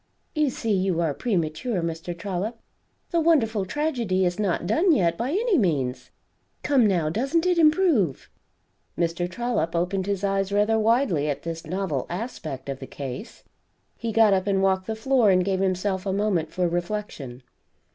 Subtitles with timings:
[0.33, 2.17] You see you are premature, Mr.
[2.17, 2.57] Trollop,
[3.11, 6.09] the wonderful tragedy is not done yet, by any means.
[6.63, 8.27] Come, now, doesn't it improve?"
[8.97, 13.43] Mr Trollop opened his eyes rather widely at this novel aspect of the case.
[13.95, 17.43] He got up and walked the floor and gave himself a moment for reflection.